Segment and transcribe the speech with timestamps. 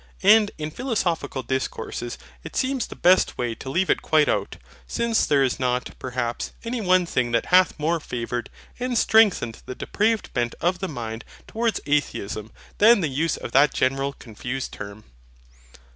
[0.23, 5.27] And in philosophical discourses it seems the best way to leave it quite out: since
[5.27, 10.33] there is not, perhaps, any one thing that hath more favoured and strengthened the depraved
[10.33, 15.03] bent of the mind towards Atheism than the use of that general confused term.